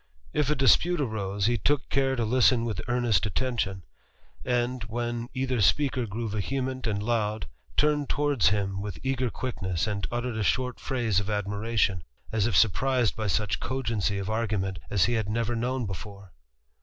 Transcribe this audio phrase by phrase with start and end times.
[0.33, 3.83] If a dispute arose, he took care to listen with earnest attention;
[4.43, 7.45] and, when either speaker grew vehement a^d loud,
[7.77, 12.57] turned towards him with eager quickness, and uttered a short phrase of admiration, as if
[12.57, 16.33] surprised by such cogency of argument as he had never known before.